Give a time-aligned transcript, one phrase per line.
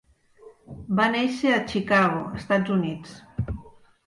[0.99, 3.15] Va néixer a Chicago, Estats Units.